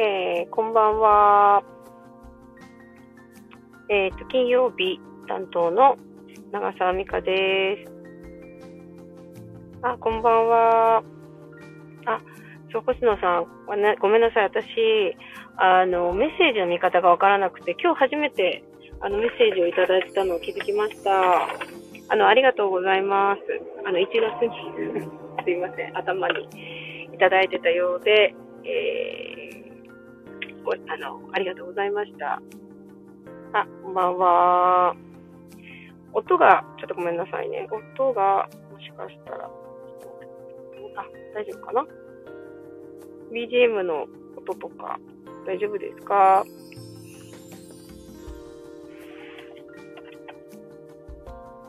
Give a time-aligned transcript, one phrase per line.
[0.00, 1.64] えー、こんばんは。
[3.88, 5.96] えっ、と、金曜日担当の
[6.52, 7.92] 長澤美香です。
[9.82, 11.02] あ、こんばんは。
[12.06, 12.20] あ、
[12.70, 13.46] そう、星野さん、
[14.00, 14.44] ごめんなさい。
[14.44, 15.16] 私、
[15.56, 18.62] あの、メッセージの見方がわからなくて、今日初めて、
[19.00, 21.10] あの、メッセージをいただいたのを気づきました。
[22.08, 23.40] あの、ありがとうございます。
[23.84, 24.52] あの、1月に
[25.44, 26.48] すいません、頭に
[27.12, 29.37] いただいてたようで、え、
[30.64, 32.40] ごあの、ありがとうございました。
[33.52, 34.94] あ、こんばんは。
[36.12, 37.66] 音が、ちょっとごめんなさいね。
[37.96, 39.50] 音が、もしかしたら、あ、
[41.34, 41.86] 大丈夫かな
[43.32, 44.06] ?BGM の
[44.36, 44.98] 音とか、
[45.46, 46.44] 大丈夫ですか？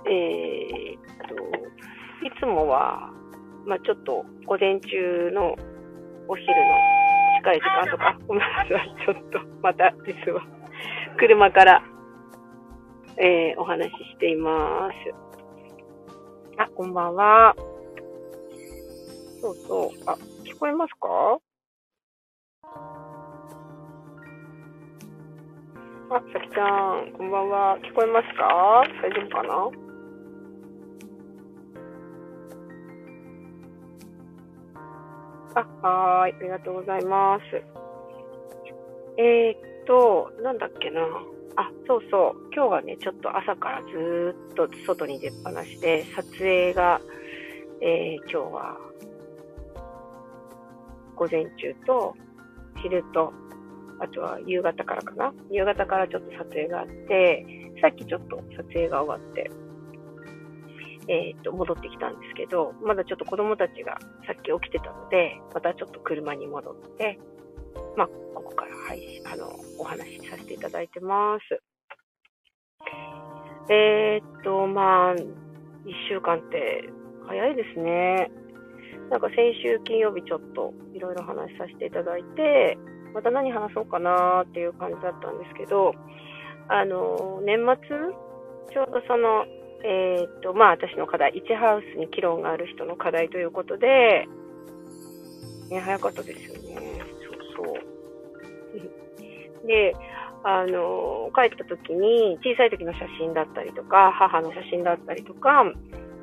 [0.06, 1.36] えー、と、
[2.26, 3.12] いつもは、
[3.66, 5.56] まあちょっと午前中の
[6.28, 6.54] お昼の
[7.40, 8.68] 近い時間とか、ごめんなさい、
[9.06, 10.42] ちょっと、また実は。
[11.18, 11.82] 車から、
[13.18, 14.94] えー、お話ししています。
[16.58, 17.56] あ、こんばんは。
[19.42, 19.90] そうそう。
[20.06, 21.40] あ、聞こえますか？
[26.12, 27.78] あ、さきちゃん、こんばんは。
[27.84, 28.84] 聞こえますか？
[29.02, 29.89] 大丈夫かな？
[35.82, 36.36] あ、はーい。
[36.40, 37.44] ありがとうございます。
[39.18, 41.02] えー、と、なんだっけな。
[41.56, 42.54] あ、そうそう。
[42.54, 47.02] 今日はね、ちょっと朝からずっと外に出っ放しで、撮影が、
[47.82, 48.78] えー、今日は、
[51.16, 52.16] 午前中と、
[52.82, 53.34] 昼と、
[54.00, 55.34] あとは夕方からかな。
[55.50, 57.46] 夕方からちょっと撮影があって、
[57.82, 59.50] さっきちょっと撮影が終わって、
[61.10, 63.98] えっ、と、戻ってきたんですけど、まだちょっと子供たちが
[64.28, 67.20] さっき起きてたので、またちょっと車に戻って、
[67.98, 69.50] まあ、ここから配信、あの、
[69.80, 71.62] お話しさせていただいてます。
[73.72, 75.26] えー、っと、まあ、1
[76.10, 76.90] 週間って
[77.28, 78.32] 早いですね。
[79.10, 82.78] なんか先週金曜日ちょっといろいろ話させていただいて、
[83.16, 85.94] また何話そうかなっていう感じだったんですけど、
[86.68, 87.76] あの、年末、
[88.72, 89.46] ちょうどその、
[89.84, 94.28] えー、っと、まあ私の課題、1ハウスに議論がある人の課題ということで、
[95.70, 97.02] ね、早かったですよね。
[97.56, 97.74] そうそ
[99.64, 99.68] う。
[99.68, 99.96] で、
[100.44, 105.76] あの、帰った時に、小さい時の写真だったりとか、母の写真だったりとか、う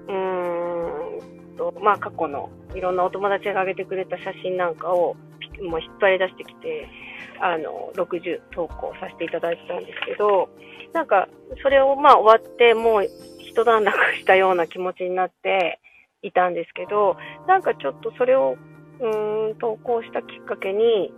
[0.08, 5.16] ーんと、まあ過去のいろんなお友達が上げてくれた写真なんかを、
[5.62, 6.88] もう引っ張り出してきて、
[7.40, 10.48] あの、60投稿させていただいてたんですけど、
[10.92, 11.28] なんか、
[11.62, 13.08] それをまあ終わって、もう
[13.56, 15.80] 一段落したような気持ちになって
[16.20, 17.16] いたんですけど、
[17.48, 18.58] なんかちょっとそれを、
[19.00, 21.10] うーん、投稿したきっかけに、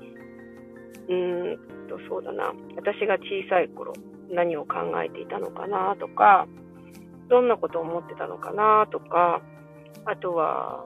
[1.09, 3.93] うーんと、そうだな、私が小さい頃、
[4.31, 6.47] 何を考えていたのかなとか、
[7.29, 9.43] どんなことを思ってたのかなとか、
[10.05, 10.85] あとは、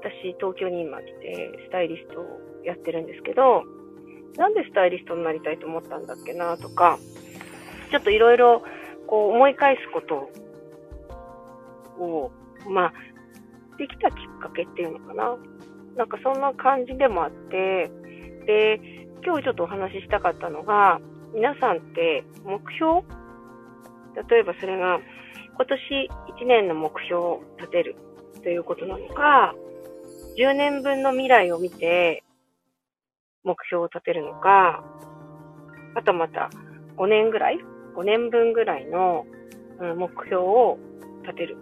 [0.00, 3.64] 私、東京に今来て、スタイリストをやってるんですけど、
[4.36, 7.00] なんでスタイリストになりたいと思ったんだっけなとか、
[7.90, 8.62] ちょっといろいろ、
[9.08, 10.30] こう、思い返すこと
[12.00, 12.30] を、
[12.68, 12.92] まあ、
[13.78, 15.36] できたきっかけっていうのかな。
[15.96, 17.90] なんかそんな感じでもあって、
[18.46, 18.80] で、
[19.24, 21.00] 今日ちょっとお話ししたかったのが、
[21.34, 23.02] 皆さんって目標？
[24.28, 24.98] 例えばそれが
[25.54, 26.10] 今年
[26.42, 27.96] 1年の目標を立てる
[28.42, 29.54] ということなのか、
[30.38, 32.24] 10年分の未来を見て
[33.44, 34.84] 目標を立てるのか、
[35.94, 36.50] あとまた
[36.96, 37.58] 5年ぐらい
[37.96, 39.26] ?5 年分ぐらいの
[39.96, 40.78] 目標を
[41.22, 41.56] 立てる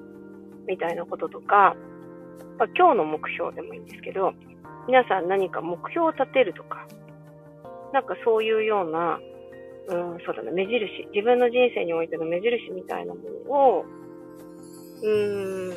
[0.66, 1.76] みたいなこととか、
[2.58, 4.32] まあ、今日の目標でもいいんですけど、
[4.86, 6.86] 皆さん何か目標を立てるとか、
[7.92, 9.18] なんかそういうような、
[9.88, 13.84] うん、そうだな、目印、自分の人生においての目印みたいなものを、
[15.02, 15.72] うーん、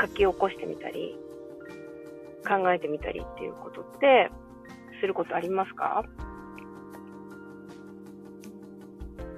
[0.00, 1.16] 書き起こしてみたり、
[2.46, 4.30] 考えてみたりっていうことって、
[5.00, 6.04] することありますか？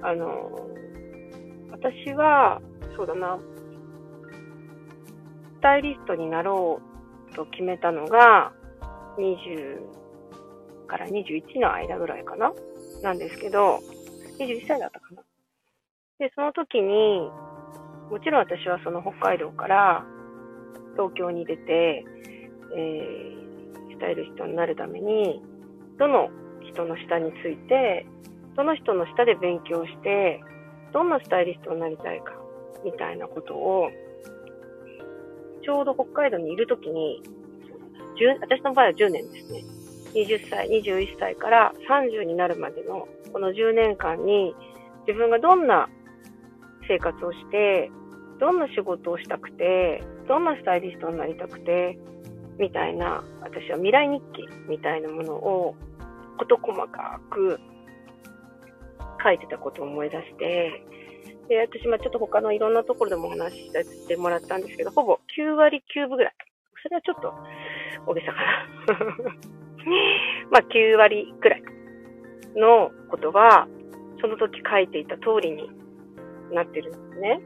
[0.01, 0.67] あの、
[1.71, 2.61] 私は、
[2.97, 3.39] そうだな、
[5.63, 6.81] タイリストになろ
[7.31, 8.51] うと決めたのが、
[9.17, 9.79] 20、
[10.87, 12.51] から21の間ぐらいかな？
[13.01, 13.79] なんですけど、
[14.39, 15.23] 21歳だったかな？
[16.19, 17.31] で、その時に、
[18.11, 20.05] もちろん私はその北海道から
[20.97, 22.03] 東京に出て、
[22.75, 25.41] えー、スタイル人になるために、
[25.97, 26.29] どの
[26.69, 28.05] 人の下について、
[28.57, 30.41] どの人の下で勉強して、
[30.91, 32.33] どんなスタイリストになりたいか、
[32.83, 33.89] みたいなことを、
[35.63, 37.21] ちょうど北海道にいるときに、
[38.41, 39.63] 私の場合は10年ですね。
[40.13, 44.55] 20歳、21歳から30になるまでのこの10年間に
[45.07, 45.89] 自分がどんな
[46.87, 47.89] 生活をして、
[48.39, 51.97] どんな仕事をしたくて、どんなスタイリストになりたくて、
[52.59, 55.75] みたいな、私は未来日記みたいなものを
[56.37, 57.59] 事細かく
[59.23, 60.83] 書いてたことを思い出して、
[61.47, 66.33] で、私、まあちょっと他のいろんなところでもお話しさせてもらったんですけど、ほぼ9割9分ぐらい。
[66.81, 67.33] それはちょっと
[68.07, 69.35] 大げさかな。
[70.51, 71.63] まあ9割くらい
[72.55, 73.67] のことは、
[74.21, 75.69] その時書いていた通りに
[76.51, 77.41] なってるんですね。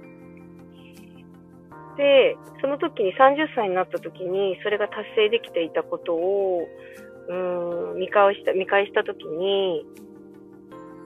[1.97, 6.67] で、その時に30歳になった時に、それが達成できていたことを、
[7.27, 9.85] うん、見返した、見返した時に、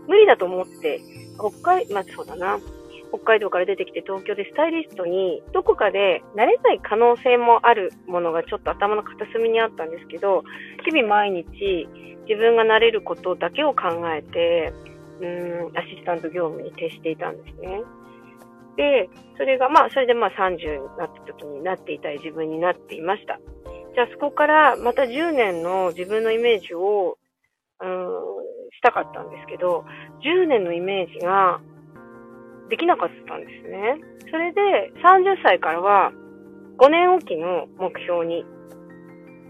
[0.07, 0.99] 無理だと思って、
[1.39, 2.59] 北海、まあそうだな、
[3.13, 10.43] 北海道から出てきて東京でスタイリストにどこかでなれない可能性もあるものがちょっと頭の片隅にあったんですけど、
[10.85, 11.87] 日々毎日
[12.27, 14.73] 自分がなれることだけを考えて、
[15.19, 17.81] うん、アシスタント業務に徹していたんですね。
[18.77, 23.39] で、それがまあ、それでまあ30になった時になっていたい自分になっていました。
[23.93, 27.17] じゃあそこからまた10年の自分のイメージを、
[27.81, 27.87] うん、
[28.71, 29.83] したかったんですけど、
[30.23, 31.59] 10年のイメージが
[32.71, 33.99] できなかったんですね。
[34.31, 36.13] それで30歳からは
[36.77, 38.45] 5年おきの目標に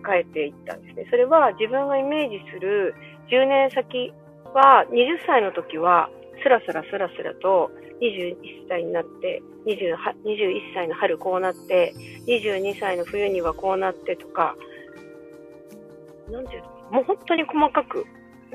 [0.04, 1.08] 変えていったんですね。
[1.12, 2.96] それは自分がイメージする
[3.30, 4.12] 10年先
[4.56, 6.10] は20歳の時は
[6.42, 7.70] スラスラスラスラと
[8.02, 8.36] 21
[8.68, 11.94] 歳になって、21歳の春こうなって、
[12.26, 14.56] 22歳の冬にはこうなってとか、
[16.32, 18.04] なんていうのもう本当に細かく、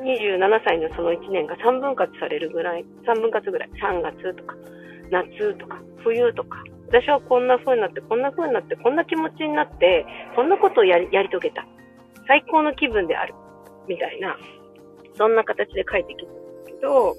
[0.02, 4.54] 27歳のその1年が3分割されるぐらい、3分割ぐらい、3月とか、
[5.10, 11.66] 夏とか、冬とか、私はこんな風になって、こんな風になって、こんな気持ちになって、こんなことをやりやり遂げた。
[12.28, 13.34] 最高の気分である。
[13.88, 14.37] みたいな、
[15.16, 17.16] そんな形で書いてきたんですけど、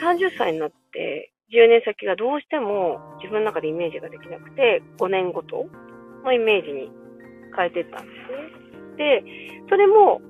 [0.00, 5.66] 30歳になって、10年先がどうしても自分の中でイメージができなくて、5年ごと
[6.24, 6.90] のイメージに
[7.56, 8.12] 変えていったんで
[8.96, 9.22] すね。
[9.22, 9.24] で、
[9.68, 10.20] それも、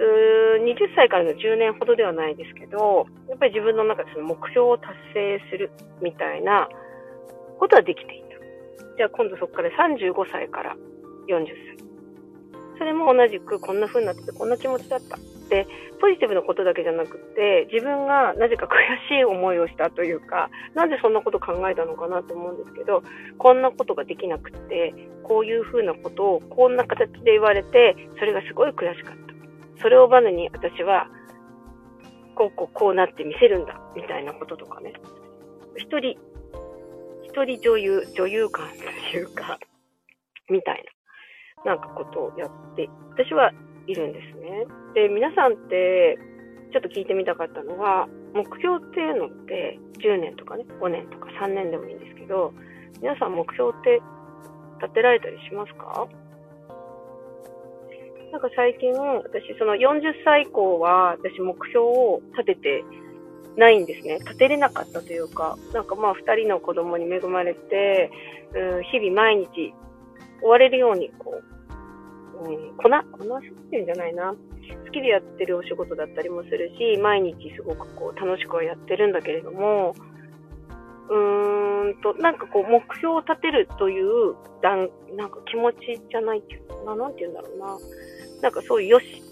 [0.00, 5.70] 20歳からの10年ほどではないですけど、やっぱり自分の中でその目標を達成する
[6.00, 6.68] みたいな
[7.58, 8.96] ことはできていた。
[8.96, 10.76] じゃあ今度そこから35歳から
[11.28, 11.80] 40歳。
[12.78, 15.18] それも同じくこんな風になっててこんな気持ちだった。
[15.50, 15.66] で、
[16.00, 18.70] ポジティブなことだけじゃなくて、自分がなぜか悔
[19.08, 23.02] しい思いをしたというか、なんでそんなこと考えたのかなと思うんですけど、
[23.36, 24.94] こんなことができなくて、
[25.24, 29.29] こういう風なことをこんな形で言われて、それがすごい悔しかった。
[29.80, 31.08] それをバネに私は、
[32.34, 34.92] こうこうこうなって見せるんだ、みたいなこととかね。
[35.76, 36.18] 一人、
[37.22, 39.58] 一人女優、女優感というか、
[40.50, 40.84] みたい
[41.64, 43.52] な、なんかことをやって、私は
[43.86, 44.66] いるんですね。
[44.94, 46.18] で、皆さんって、
[46.72, 52.52] ちょっと聞いてみたかったのは、目標っていうのって10年とかね、5年とか3年でもいいんですけど、
[53.00, 54.00] 皆さん目標って
[54.80, 56.06] 立てられたりしますか？
[58.32, 62.84] なんか最近、私その40歳以降は、私目標を立てて
[63.56, 64.18] ないんですね。
[64.20, 68.10] 立てれなかったというか、なんかまあ2人の子供に恵まれて、
[68.54, 69.74] うん、日々毎日
[70.42, 71.60] 追われるようにこう
[72.40, 74.34] うん、こな、こなすっていうんじゃないな。
[74.86, 79.94] 好きでやってるお仕事だったりもするし、毎日すごくこう楽しくはやってるんだけれども、
[81.10, 87.78] うーんと、なんかこう目標を立てるという段、なんか気持ちじゃないっていうな、なんて言うんだろうな。
[88.42, 89.22] なんかそういうよし、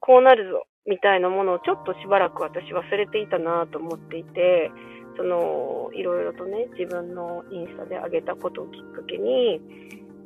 [0.00, 4.70] こうなるぞ、みたいなものをちょっとしばらく私忘れていたなと思っていて、
[5.16, 9.60] その、いろいろとね、自分のインスタで上げたことをきっかけに、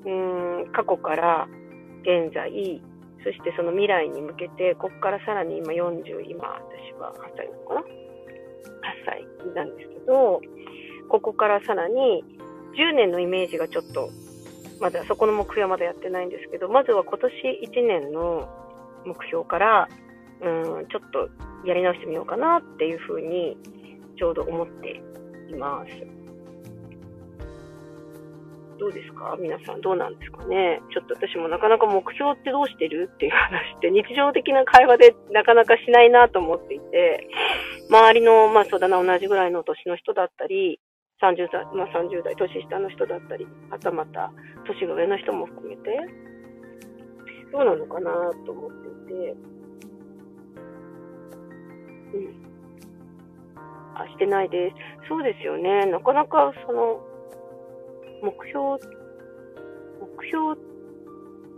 [0.04, 1.48] うーん、過去から
[2.02, 2.82] 現在、
[3.24, 7.84] そしてその未来に向けて、ここからさらに今40、今私は8歳なのかな ?8
[9.06, 10.40] 歳なんですけど、
[11.08, 12.24] ここからさらに
[12.76, 14.10] 10年のイメージがちょっと、
[14.82, 17.32] まだそこの目標はまだやってないんですけど、まずは今年
[17.70, 18.48] 1年の
[19.06, 19.88] 目標から、
[20.42, 21.30] うん、ちょっと
[21.64, 23.56] やり直してみようかなっていうふうに
[24.18, 25.00] ちょうど思って
[25.48, 25.92] います。
[28.80, 29.36] どうですか？
[29.38, 30.80] 皆さんどうなんですかね？
[30.92, 37.28] ちょっと私もなかなか目標ってどうしてるっていう話って日常的な会話でなかなかしないなと思っていて、
[37.88, 40.80] 周りの、まあそうだな、同じぐらいの年の人だったり、
[41.22, 44.32] 30代、まあ30代、年下の人だったり、はたまた
[44.66, 46.00] 年が上の人も含めて、
[47.52, 48.10] どうなのかな
[48.44, 49.36] と思っていて、
[52.14, 52.52] うん。
[53.94, 55.08] あ、してないです。
[55.08, 55.86] そうですよね。
[55.86, 57.00] なかなかその、
[58.22, 58.78] 目標、
[60.00, 60.56] 目標っ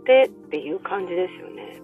[0.05, 1.81] てっていう感じですよね。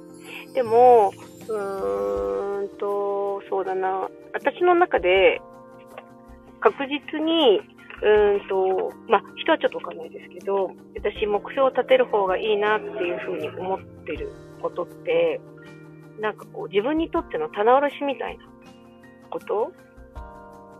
[0.53, 1.11] でも、
[1.49, 5.41] うーんと、そうだな、私の中で
[6.61, 7.59] 確実に、
[8.03, 14.31] うんと、まあ、人はちょっとわかんないですけど、私目標を立てる方がいいなっていうふうに思ってる
[14.61, 15.39] ことって、
[16.19, 18.43] なんかこう自分にとっての棚卸しみたいな
[19.29, 19.71] こと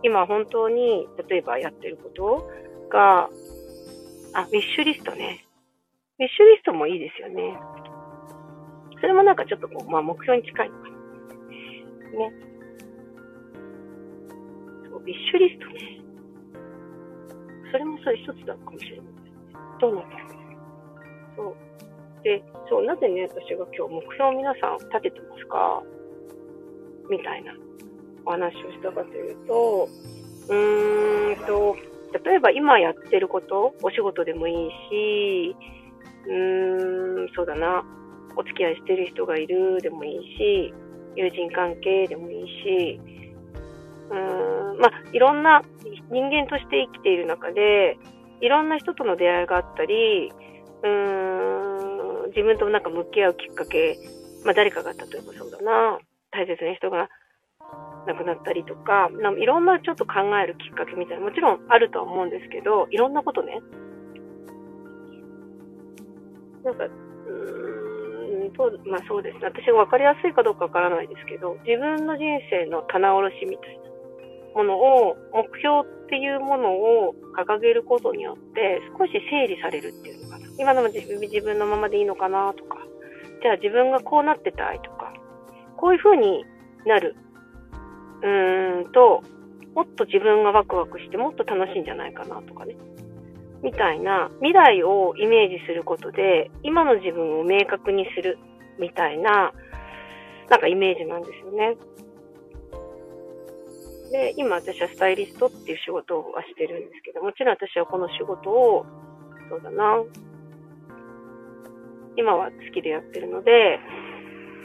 [0.02, 2.50] 今本当に、例えばやってること
[2.90, 3.28] が、
[4.34, 5.44] あ、ウィッシュリストね。
[6.18, 7.56] ウィッシュリストもいいですよね。
[9.00, 10.94] それもなんかちょっとこう、まあ目標に近いのかな。
[12.18, 12.32] ね。
[14.90, 16.01] そう、ウィッシュリストね。
[17.72, 19.06] それもそれ一つだかもしれない。
[19.80, 20.28] どうなんだろう。
[21.36, 21.56] そう。
[22.22, 25.82] で、そう、なぜね、私が今日目標を皆さん立ててますか？
[27.10, 27.52] みたいな
[28.24, 29.88] お話をしたかというと、
[30.48, 31.76] うーんと、
[32.24, 35.56] 例えば今やってること、お仕事でもいいし、
[36.26, 37.84] うーん、そうだな、
[38.36, 40.74] お付き合いしてる人がいるでもいいし、
[41.16, 43.00] 友人関係でもいいし、
[44.12, 45.62] うん、まあ、いろんな
[46.10, 47.98] 人間として生きている中で、
[48.40, 50.32] いろんな人との出会いがあったり、
[50.82, 53.96] うん、自分となんか向き合うきっかけ、
[54.44, 55.98] まあ、誰かが例えばそうだな、
[56.30, 57.08] 大切な人が
[58.06, 63.60] 亡くなったりとか、いろんなちょっと考えるきっかけみたいな、もちろんあるとは思うんですけど、いろんなことね。
[66.64, 69.46] なんか、うーん、そうまあそうですね。
[69.46, 73.91] 私が分かりやすいかどうかわからないですけど、自分の人生の棚卸しみたいな
[74.54, 80.46] ものを、目標っていうものを掲げることによって、少し整理されるっていうのかな。
[80.58, 82.78] 今の自分のままでいいのかなとか、
[83.42, 85.12] じゃあ自分がこうなってたいとか、
[85.76, 86.44] こういう風に
[86.86, 87.16] なる
[88.22, 89.22] うーんと、
[89.74, 92.76] もっと自分がワクワクしてもっと楽しいんじゃないかなとかね。
[93.62, 98.38] みたいな未来をイメージすることで、今の自分を明確にする
[98.78, 99.52] みたいな、
[100.50, 101.76] なんかイメージなんですよね。
[104.12, 108.84] で、今私はスタイリストっていう仕事はしてるんですけど、もちろん私はこの仕事を、
[109.48, 110.04] そうだな、
[112.16, 113.80] 今は好きでやってるので、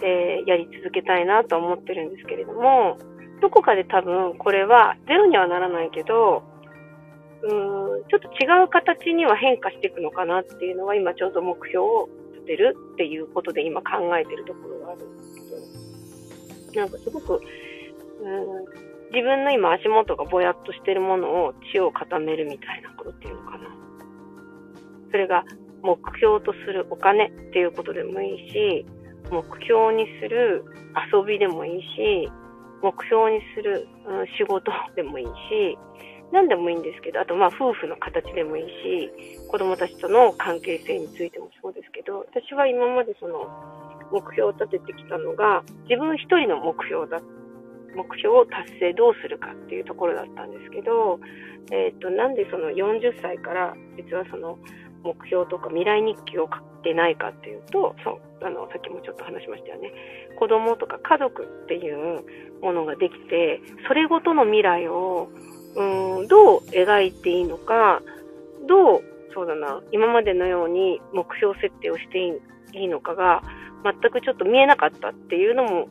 [0.03, 2.97] えー、やり続けたいなと思ってるんですけれども、
[3.41, 6.43] どこかで多分これはゼロにはならないけど、
[7.43, 17.39] うーん、ちょっと違う形には変化していくのかなっていうのは今ちょうど目標を立てるっていうことで今考えてるところがあるんですけど、なんかすごく、
[18.21, 23.67] うん、自分の今足元がぼやっとしてるものを血を固めるみたいなことっていうのかな。
[25.11, 25.43] それが
[25.81, 28.85] 目標とするお金っていうことでもいいし、
[29.31, 30.63] 目標にする
[31.11, 32.29] 遊びでもいいし、
[32.81, 35.77] 目標にする、うん、仕事でもいいし、
[36.31, 39.11] 何でもいいんですけど、あとまあ夫婦の形でもいいし、
[39.47, 43.47] 子供たちとの関係性についてもそうですけど、私は今までその
[44.11, 47.21] 目標を立ててきたのが、自分一人の目標だ、
[47.97, 51.19] 目標を達成どうするかっていうところだったんですけど、
[51.71, 54.59] えっ、ー、と、なんでその40歳から実はその
[55.03, 59.91] 目標とか未来日記を書ってないかっていうと、そう、あの、さっきもちょっと話しましたよね。
[60.37, 62.23] 子供とか家族っていう
[62.61, 65.29] ものができて、それごとの未来を、
[65.75, 68.01] うん、どう描いていいのか、
[68.67, 69.01] どう、
[69.33, 72.19] そうだな、今までのように目標設定をして
[72.73, 73.41] いいのかが、
[73.83, 75.87] 全くちょっと見えなかったっていうのも、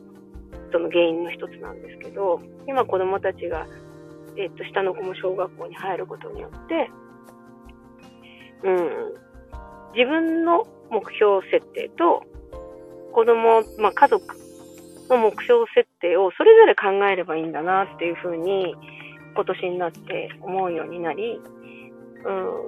[0.71, 3.67] その原因の一つなんですけど、今子供たちが、
[4.37, 6.89] えっと、下の子も小学校に入ることによって、
[8.63, 9.27] うん、
[9.95, 12.23] 自分の目標設定と
[13.13, 14.35] 子供、まあ、家族
[15.09, 18.75] の目標設定をそれぞれ考えればいいんだなっていうふうに
[19.33, 21.39] 今年になって思うようになり、
[22.25, 22.67] うん、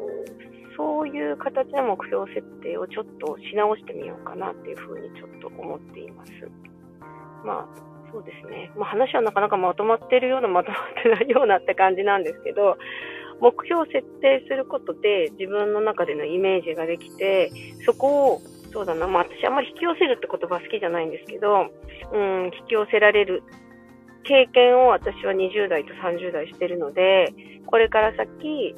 [0.77, 6.31] そういう形の目標設定をちょっとし直してみようかなっていうふうにちょっと思っています。
[7.43, 8.71] まあそうですね。
[8.75, 12.77] まあ、話はなかなかまとまってるようなまとまってないようなって感じなんですけど、
[13.39, 17.51] 目標を設定することで自分の中でのイメージができて、
[17.85, 18.41] そこを、
[18.71, 21.67] そうだな、まあ私あんまり引き寄せるって言葉好きじゃないんですけど、
[22.11, 23.43] うん、引き寄せられる
[24.23, 27.33] 経験を私は20代と30代してるので、
[27.65, 28.75] これから先、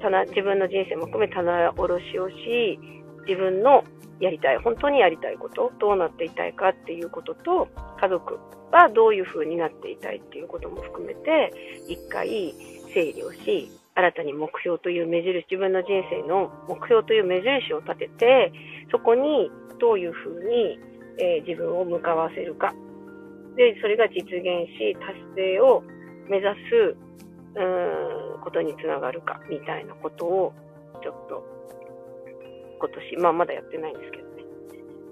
[0.00, 2.78] 棚自分の人生も含め棚卸しをし、
[3.26, 3.84] 自分の
[4.24, 7.68] やりたい、本当にやりたいこと、どうなっていたいかっていうことと、
[8.00, 8.38] 家族
[8.72, 11.52] はどういう風になっていたいっていうことも含めて、
[11.88, 12.54] 一回
[12.92, 18.52] 整理をし、新たに目標という目印、自分の人生の目標という目印を立てて、
[18.90, 20.78] そこにどういうふうに、
[21.18, 22.74] えー、自分を向かわせるか。
[23.56, 25.84] で、それが実現し、達成を
[26.28, 26.96] 目指す、
[27.54, 30.52] うん、ことにつながるか、みたいなことを、
[31.02, 31.53] ちょっと、
[32.84, 34.44] 今年、まあまだやってないんですけどね、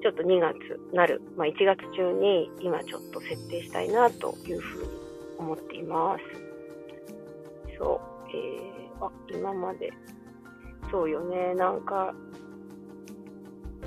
[0.03, 0.55] ちょっと2月
[0.93, 4.91] なる、まあ、1月中に今ちょっと設定したいなというふうに
[5.39, 7.79] 思っています。
[7.79, 9.91] そう、えー、あ、今まで、
[10.91, 12.15] そうよね、なんか、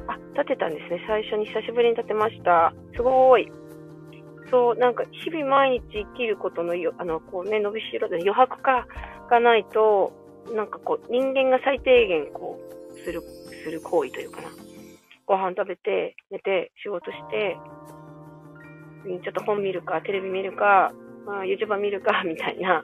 [0.07, 1.03] あ、立てたんですね。
[1.07, 2.73] 最初に久しぶりに立てました。
[2.95, 3.51] すごい。
[4.49, 8.87] そう、なんか日々毎日生きることのよ、あの、こうね、伸びしろで余白か
[9.29, 10.11] がないと、
[10.53, 12.59] なんかこう、人間が最低限こ
[12.93, 13.21] う、する、
[13.65, 14.49] する行為というかな。
[15.25, 17.57] ご飯食べて、寝て、仕事して、
[19.05, 20.93] ちょっと本見るか、テレビ見るか、
[21.25, 22.83] まあ、YouTube 見るか、 みたいな。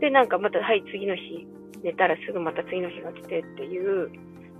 [0.00, 1.46] で、なんかまた、はい、次の日、
[1.82, 4.10] 寝たらすぐまた次の日が来てっていう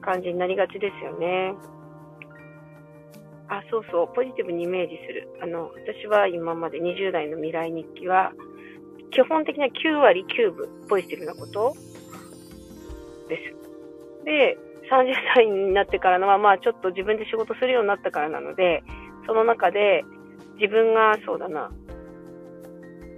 [0.03, 1.55] 感じになりがちですよね。
[3.49, 5.29] あ、そうそう、ポジティブにイメージする。
[5.43, 8.33] あの、私は今まで20代の未来日記は、
[9.11, 11.75] 基本的には9割9分ポジティブなこと
[13.29, 14.25] です。
[14.25, 14.57] で、
[14.91, 18.83] 30歳になってからのは、まあちょっと自分で仕事するようになったからなので、
[19.27, 20.05] その中で
[20.61, 21.71] 自分がそうだな、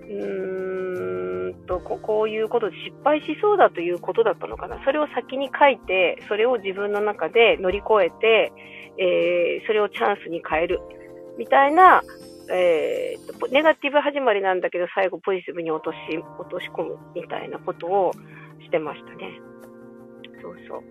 [0.02, 4.82] うーんとこ、こういうことで失敗しそうだということだったのかな。
[4.84, 8.52] それを先に書いて、それを自分の中で乗り越えて、
[8.98, 10.80] えー、それをチャンスに変える。
[11.38, 12.02] みたいな、
[12.52, 15.96] えーと、ネガティブ始まりなんだけど、最後ポジティブに落とし、
[16.38, 18.12] 落とし込むみたいなことを
[18.60, 19.40] してましたね。
[20.42, 20.82] そうそう。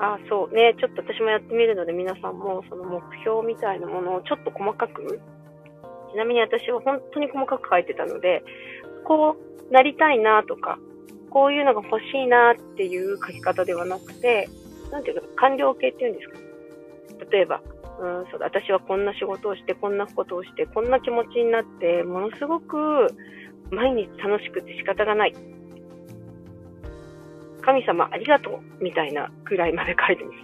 [0.00, 0.74] あ、そうね。
[0.78, 5.20] ちょっと私もやってみるので、皆さんもその目標みたいなものをちょっと細かく、
[6.12, 8.42] ちなみに私は本当に細かく書いてたので、
[9.04, 9.36] こ
[9.68, 10.78] うなりたいなとか、
[11.30, 14.48] こういうのが欲しいなっていう書き方ではなくて、
[14.90, 16.38] なんていうか、完了形っていうんですか？
[17.30, 17.60] 例えば、
[18.00, 23.08] うん、そうだ、私はこんな仕事をして、こんなことをして、こんな気持ちになって、ものすごく
[23.70, 25.34] 毎日楽しくて仕方がない。
[27.68, 30.38] 神様ありがとうみたいなくらいまで書いてまし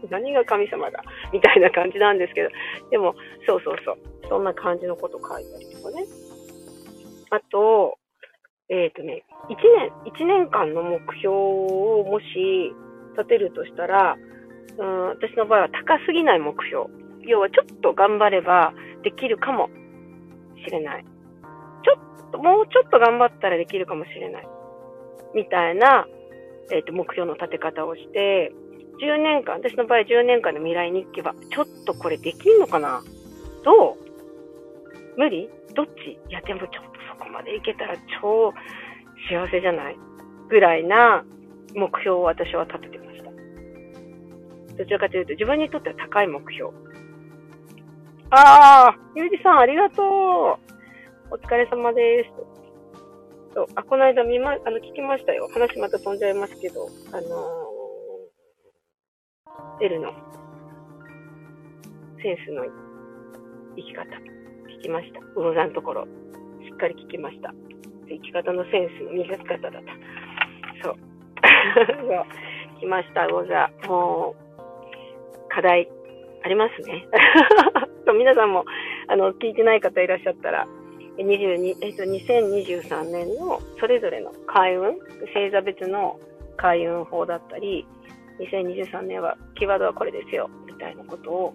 [0.00, 0.08] た。
[0.08, 1.02] 何が神様だ
[1.34, 2.48] みたいな感じなんですけど、
[2.90, 3.14] でも、
[3.46, 3.98] そうそうそう。
[4.26, 6.06] そんな感じのこと書いたりとかね。
[7.28, 7.98] あと、
[8.70, 12.72] えっ、ー、とね、1年、1年間の目標をもし
[13.12, 14.16] 立てるとしたら、
[14.78, 16.86] うん、私の場合は高すぎない目標。
[17.26, 19.68] 要はちょっと頑張ればできるかも
[20.64, 21.04] しれない。
[21.04, 24.48] ちょっと、もうちょっと頑張ったらできるかもしれない。
[25.34, 26.06] みたいな、
[26.70, 28.52] えっ、ー、と、目標の立て方をして、
[29.00, 33.02] 10年間、私の場合10年間の未来日記は、ちょっとこれできんのかな？
[33.64, 33.96] どう
[35.16, 35.48] 無理？
[35.74, 36.18] どっち？
[36.28, 36.80] いや、でもちょっと
[37.16, 38.52] そこまでいけたら超
[39.30, 39.96] 幸せじゃない？
[40.48, 41.24] ぐらいな
[41.74, 43.24] 目標を私は立ててました。
[44.76, 46.70] どちらかというと、自分にとっては高い目標。
[48.30, 50.04] ああ、ゆうじさんありがとう
[51.30, 52.57] お疲れ様です。
[53.58, 55.48] そう、あ、この間見ま、あの、聞きましたよ。
[55.52, 60.12] 話また飛んじゃいますけど、あのー、L の
[62.22, 62.62] センスの
[63.74, 64.04] 生き方、
[64.78, 65.18] 聞きました。
[65.34, 66.08] 魚座のところ、し
[66.72, 67.52] っかり聞きました。
[68.06, 69.80] 生き方のセンスの磨き方だった。
[70.84, 70.94] そう。
[72.06, 72.78] そう。
[72.78, 73.70] 来ました、魚座。
[73.88, 75.90] もう、課題、
[76.44, 77.08] ありますね。
[78.16, 78.64] 皆さんも、
[79.08, 80.68] あの、聞いてない方いらっしゃったら、
[81.24, 84.98] 22えっと、2023年のそれぞれの開運、
[85.34, 86.18] 星座別の
[86.56, 87.86] 開運法だったり、
[88.38, 91.54] 2023年はキーワードはこれですよ、みたいなことを、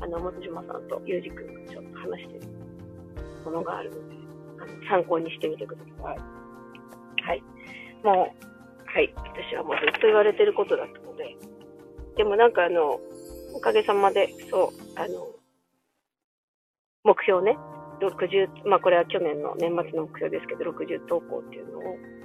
[0.00, 2.40] あの、本島さんとゆうじくんがちょっと話してる
[3.46, 4.14] ものがあるので、
[4.60, 6.18] あの参考にしてみてください。
[7.22, 7.42] はい。
[8.04, 9.12] もう、はい。
[9.16, 11.34] 私はもうずっと言われてることだったので、
[12.16, 13.00] でもなんかあの、
[13.54, 15.28] おかげさまで、そう、あの、
[17.04, 17.56] 目標ね、
[18.00, 21.82] 60、まあこれは去年の年末の目標ですけど、60投稿っていうのを、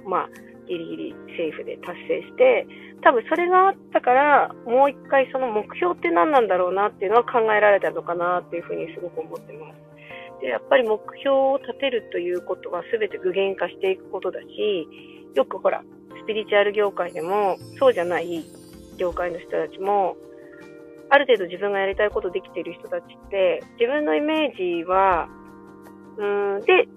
[0.08, 0.28] まあ、
[0.68, 2.66] ギリギリセーフで達成して、
[3.02, 10.40] 多分それがあったから、もう一回その目標って何なんだろうなっていうのは考えられたのかなっていうふうにすごく思ってます。
[10.40, 14.88] で、やっぱり目標を立てるということは全て具現化していくことだし、
[15.34, 15.82] よくほら、
[16.22, 18.44] スピリチュアル業界でも、そうじゃない
[18.98, 20.16] 業界の人たちも、
[21.10, 25.28] ある程度自分がやりたいことできている人たちって、自分のイメージは
[26.18, 26.24] う
[26.58, 26.88] んで、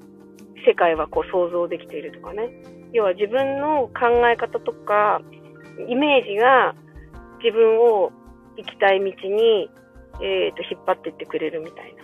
[0.65, 2.49] 世界はこう想像できているとかね。
[2.91, 5.21] 要は自分の考え方とか、
[5.87, 6.75] イメージが
[7.43, 8.11] 自分を
[8.57, 9.69] 行きたい道に、
[10.21, 12.03] えーと、引っ張っていってくれるみたいな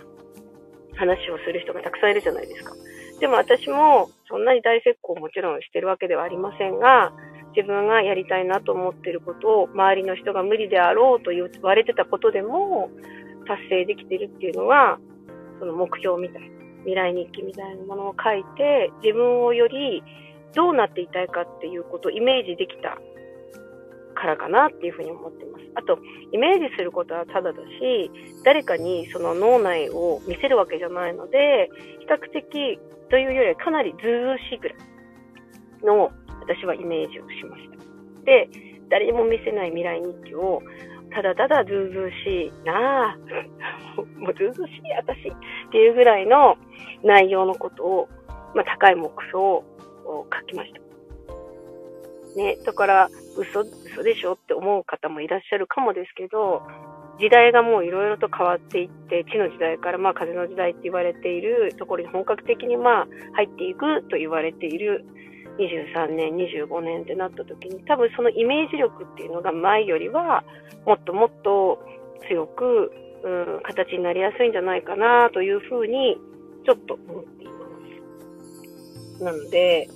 [0.98, 2.74] 話をする人がたくさんいるじゃないですか。
[3.20, 7.12] でも私もそんなに大成功もちろんしてるわけではありませんが、
[7.56, 12.90] 自分がやりたいなと思ってることを周りの人が無理であろうと言われてたことでも
[13.46, 14.98] 達成できてるっていうのは、
[15.58, 16.61] その目標みたいな。
[16.84, 20.02] 未来日記みたいなものを書いて、自分をより
[20.54, 22.98] どうなっていたいかっていうことをイメージできた
[24.14, 25.64] からかなっていうふうに思ってます。
[25.74, 25.98] あと、
[26.32, 28.10] イメージすることはただだし、
[28.44, 32.78] 誰かにその脳内を見せるわけじゃないので、比較的
[33.10, 34.78] というよりはかなりずうずうしいぐらい
[35.84, 38.24] の私はイメージをしました。
[38.24, 38.48] で、
[38.90, 40.62] 誰にも見せない未来日記を
[41.14, 43.28] ただただずうずうしいなぁ、
[43.96, 46.56] もうずうずしい私っていうぐらいの
[47.02, 48.08] 内容のことを、
[48.54, 49.64] まあ、高い目標を
[50.32, 50.82] 書きました。
[52.36, 56.62] ね、だから嘘、嘘でしょって思う方もいらっしゃるかもですけど、
[57.18, 65.04] 時代がもういろいろと変わっていって、地の時代からまあ風の時代って言われているところに本格的にまあ入っていくと言われている
[65.58, 70.44] 23年、25年ってなった時に、多分そのイメージ力っていうのが前よりは
[70.86, 71.78] もっともっと
[72.28, 72.92] 強く、
[73.24, 76.18] うん、形になりやすいんじゃないかなというふうに
[76.64, 77.52] ちょっと思っていま
[79.18, 79.24] す。
[79.24, 79.88] なので、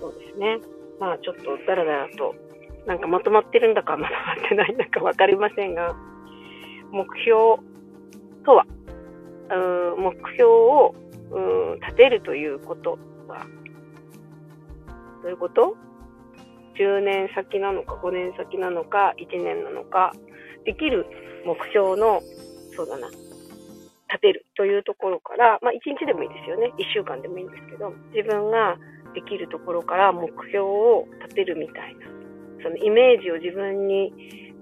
[0.00, 0.60] そうですね。
[0.98, 2.34] まあちょっとだらだらと、
[2.86, 5.94] なんかまとまってるんだかまとまってないんだかわかりませんが、
[6.90, 7.56] 目標
[8.44, 8.66] とは、
[9.50, 10.94] うん、目標を、
[11.30, 13.46] うん、立てるということは、
[15.22, 15.76] どういうこと
[16.78, 20.12] ?10 年先なのか5年先なのか1年なのか、
[20.64, 21.06] できる
[21.44, 22.22] 目標の、
[22.76, 26.72] そうだな、立てるというところから、まあ1日でもいいですよね。
[26.78, 28.76] 1週間でもいいんですけど、自分が
[29.14, 32.06] できるところから目標を立てるみたいな、
[32.62, 34.12] そのイメージを自分に、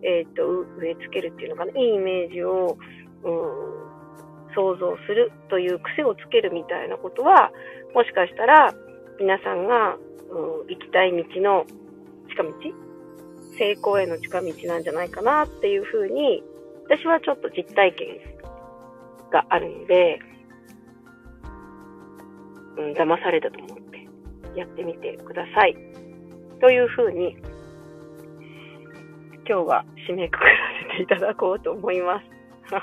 [0.02, 2.76] えっ、と、植え付けるっていうのかな、いいイメージを、
[3.22, 7.52] うん、想像するという癖をつけるみたいなことは、
[7.94, 8.74] もしかしたら
[9.18, 9.96] 皆さんが
[10.32, 11.66] うん、行きたい道の
[12.28, 12.52] 近道？
[13.58, 16.42] 成功への近道なんじゃないかなっていうふうに、
[16.88, 18.08] 私はちょっと実体験
[19.30, 20.18] があるんで、
[22.76, 24.08] うん、騙されたと思って
[24.58, 25.76] やってみてください。
[26.60, 27.36] というふうに、
[29.48, 30.50] 今日は締めくくら
[30.92, 32.74] せていただこうと思います。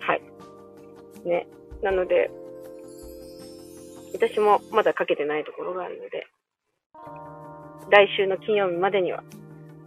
[0.00, 0.22] はい。
[1.28, 1.46] ね。
[1.82, 2.30] なので、
[4.14, 6.26] 私もまだ書けてないところがあるので、
[7.90, 9.22] 来週の金曜日までには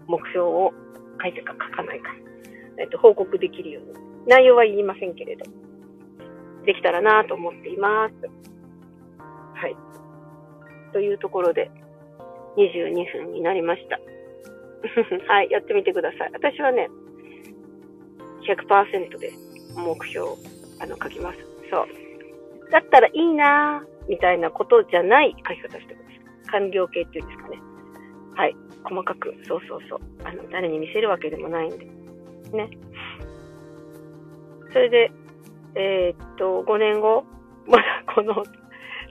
[0.07, 0.73] 目標を
[1.21, 2.09] 書いてか書かないか、
[2.81, 3.93] えっと、報告できるように。
[4.27, 5.45] 内容は言いませんけれど、
[6.65, 8.13] できたらなと思っています。
[9.55, 9.75] はい。
[10.93, 11.71] というところで、
[12.57, 13.99] 22分になりました。
[15.31, 16.31] はい、やってみてください。
[16.33, 16.89] 私はね、
[18.47, 20.27] 100%です目標、
[20.79, 21.39] あの、書きます。
[21.69, 21.87] そう。
[22.71, 26.51] だったらいいなみたいなことじゃない書き方してください。
[26.51, 27.59] 完了形っていうんですかね。
[28.35, 28.55] はい。
[28.83, 29.99] 細かく、そうそうそう。
[30.23, 32.00] あの、誰に見せるわけでもないんで。
[32.53, 32.69] ね。
[34.71, 35.11] それで、
[35.75, 37.25] えー、っと、5年後、
[37.67, 38.43] まだこの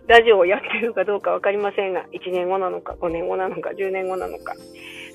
[0.07, 4.55] ラジオをやってるかどうかわかりませんが、1年後なのか、5年後なのか、10年後なのか、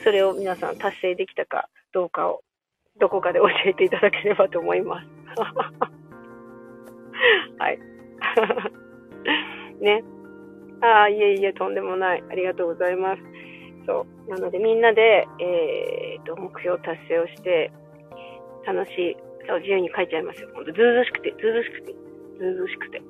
[0.04, 2.42] それを皆さん達成できたかどうかを、
[2.98, 5.08] どこかで教えていただければと思います。
[7.60, 7.80] はい。
[9.82, 10.04] ね。
[10.82, 12.24] ああ、いえいえ、とんでもない。
[12.30, 13.22] ありがとうございます。
[13.86, 14.30] そう。
[14.30, 17.72] なので、みんなで、えー、と、目標達成をして、
[18.66, 20.50] 楽しい、そう、自由に書いちゃいますよ。
[20.54, 21.96] ほんと、ずうずしくて、ずうずしくて、
[22.40, 23.02] ずうずしくて。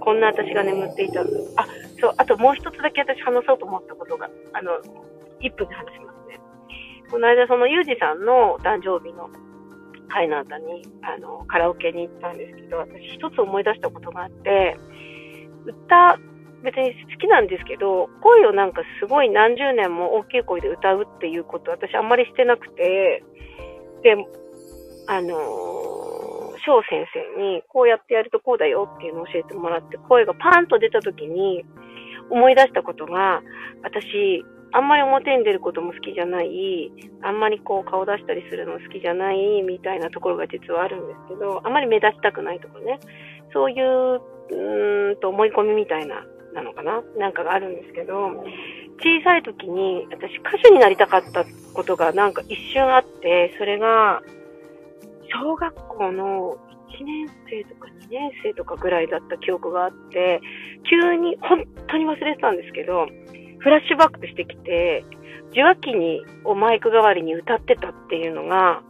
[0.00, 1.30] こんな私が眠っていたの。
[1.56, 1.66] あ、
[2.00, 4.72] そう、あともう一つだけ私話そうと思ったことが、あの、
[5.40, 6.40] 1分で話しますね。
[7.10, 9.30] この間、その、ゆうじさんの誕生日の
[10.08, 14.76] 会の後に、あの、カラオケに行ったんですけど、私一つ思い出したことがあって、
[15.64, 16.18] 歌、
[16.62, 23.24] 別に好きなんですけど、声をなんかすごい何十年も大きい声で歌うっていうこと私あんまりしてなくて、
[24.02, 24.16] で、
[25.06, 31.64] あのー、翔先生にこうやってやるとこうだよっていうのを教えてもらって、声がパーンと出た時に
[32.30, 33.42] 思い出したことが、
[33.82, 36.90] 私、あんまり表に出ることも好きじゃない、
[37.22, 42.98] あんまりこう顔出したりするの好きじゃないみたいなところが実はあるんですけど、あんまり目立ちたくないとかね、
[43.52, 47.02] そういううーんと思い込みみたいな、なのかな？
[47.16, 48.14] なんかがあるんですけど、
[49.00, 54.22] 小さい時に私歌手になりたかったことがなんか一瞬あって、それが、
[55.34, 56.58] 小学校の
[57.00, 60.40] 1年生とか2年生とかぐらいだった記憶があって、
[60.90, 63.06] 急に、本当に忘れてたんですけど、
[63.58, 65.04] フラッシュバックしてきて、
[65.52, 68.82] 受話器に、をマイク代わりに歌ってたっていうのが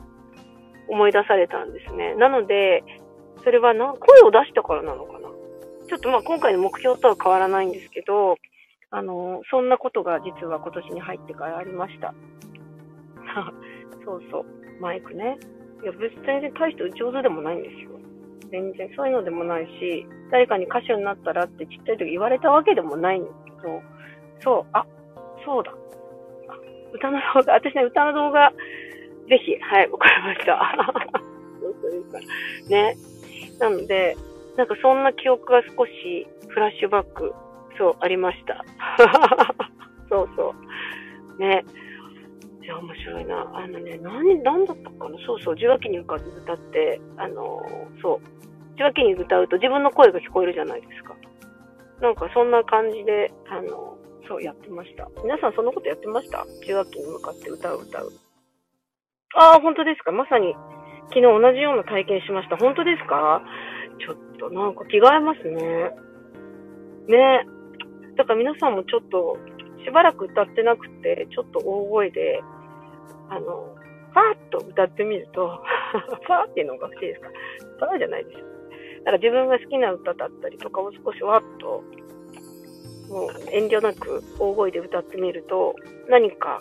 [0.88, 2.14] 思い出されたんですね。
[2.16, 2.83] なので、
[3.44, 5.29] それはな、声を出したからなのかな？
[5.92, 8.38] ちょっとまあ今回の目標とは変わらないんですけど、
[8.90, 12.14] あの、そんなことが実は今年に入ってからありました。
[14.02, 14.44] そうそう、
[14.81, 15.37] マイクね。
[15.83, 17.90] いや、別に全然大して上手でもないんですよ。
[18.50, 23.83] 全然そういうのでもないし、誰かに歌手になったらってちっちゃい時言われたわけでもないんですけど、
[24.40, 24.87] そう、あ、
[25.44, 25.74] そうだ。
[26.94, 28.50] 歌の動画、私ね、歌の動画、
[29.28, 31.12] ぜひ、はい、わかりました。
[31.61, 32.96] そうそうですね。
[33.61, 34.16] なので、
[34.56, 37.32] なんかそんな記憶が少しフラッシュバック、
[37.78, 38.64] そう、ありました。
[40.10, 40.54] そうそ
[41.38, 41.40] う。
[41.40, 41.64] ね。
[42.62, 43.50] いや、面白いな。
[43.54, 45.18] あのね、何、何だったかな？
[45.26, 47.62] そうそう、受話器に向かって歌って、あの、
[48.02, 48.74] そう。
[48.74, 51.14] 受話器に歌うと自分の声が聞こえるじゃないですか。
[52.00, 53.96] なんかそんな感じで、あの、
[54.28, 55.08] そうやってました。
[55.24, 56.42] 皆さんそんなことやってました？
[56.62, 58.10] 受話器に向かって歌う歌う。
[59.34, 60.12] ああ、本当ですか？
[60.12, 60.54] まさに、
[61.08, 62.56] 昨日同じような体験しました。
[62.56, 63.42] 本当ですか？
[63.98, 65.90] ちょっとなんか着替えますね。
[67.09, 67.46] ね
[68.16, 69.38] だから皆さんもちょっと、
[69.85, 72.40] しばらく歌ってなくて、ちょっと大声で、
[73.31, 73.74] あの、
[74.12, 75.48] ファーッと歌ってみると、
[76.26, 77.28] ファーっていうのが欲しいですか？
[77.87, 78.38] ファーじゃないでしょ。
[78.38, 78.44] だ
[79.07, 81.83] から自分が好きな歌だったりとかを少しわっと、
[83.09, 85.74] もう遠慮なく大声で歌ってみると、
[86.09, 86.61] 何か、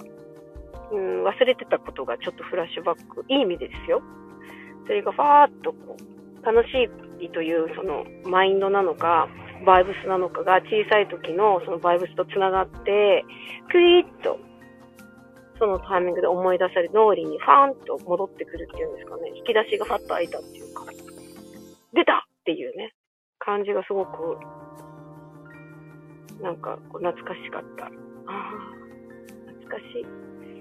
[0.92, 4.02] うん、忘れてたことがちょっとフラッシュバック、いい意味でですよ。
[4.88, 9.28] それがファーッとこう、楽しいというそのマインドなのか、
[9.66, 13.24] バイブスなのかが小さい時のそのバイブスとつながって、
[13.72, 14.40] クイッと
[15.60, 19.32] そのタイミングで思い出され、脳裏にファーンと戻ってくるっていうんですかね。
[19.36, 20.86] 引き出しがファッと開いたっていうか、
[21.94, 22.94] 出たっていうね、
[23.38, 24.38] 感じがすごく、
[26.42, 27.86] なんかこう懐かしかった。
[27.86, 27.92] ああ、
[29.62, 30.06] 懐かしい。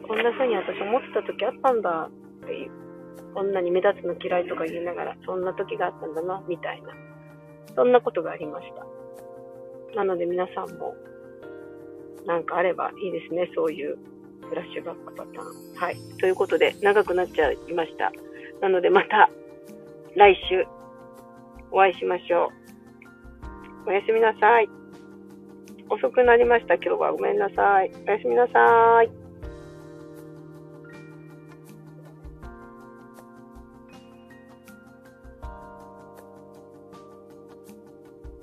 [0.06, 2.10] こんな風に私思ってた時あったんだ
[2.42, 2.89] っていう。
[3.34, 6.88] こんなに目立つの嫌いとか言いながら、そんな時があったんだな、みたいな。
[7.74, 8.68] そんなことがありまし
[9.92, 9.96] た。
[9.96, 10.94] なので皆さんも、
[12.26, 13.96] なんかあればいいですね、そういう
[14.48, 15.76] フラッシュバックパターン。
[15.76, 15.96] はい。
[16.18, 18.12] ということで、長くなっちゃいました。
[18.60, 19.30] なのでまた、
[20.16, 20.64] 来週、
[21.70, 22.50] お会いしましょ
[23.86, 23.90] う。
[23.90, 24.68] おやすみなさい。
[25.88, 26.74] 遅くなりました。
[26.74, 27.90] 今日はごめんなさい。
[28.06, 29.19] おやすみなさい。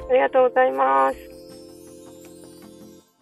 [0.09, 1.36] ありがとうございます。